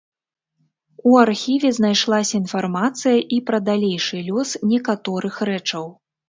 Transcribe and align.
У 1.09 1.17
архіве 1.25 1.69
знайшлася 1.77 2.35
інфармацыя 2.39 3.13
і 3.37 3.39
пра 3.51 3.61
далейшы 3.69 4.23
лёс 4.31 4.55
некаторых 4.73 5.39
рэчаў. 5.53 5.85